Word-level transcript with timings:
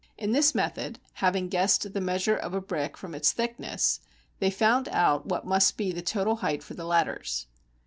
In 0.17 0.31
this 0.31 0.55
method, 0.55 0.97
having 1.13 1.47
guessed 1.47 1.93
the 1.93 2.01
measure 2.01 2.35
of 2.35 2.55
a 2.55 2.59
brick 2.59 2.97
from 2.97 3.13
its 3.13 3.31
thickness, 3.33 3.99
they 4.39 4.49
found 4.49 4.89
out 4.89 5.27
what 5.27 5.45
must 5.45 5.77
be 5.77 5.91
the 5.91 6.01
total 6.01 6.37
height 6.37 6.63
for 6.63 6.73
the 6.73 6.85
ladders. 6.85 7.45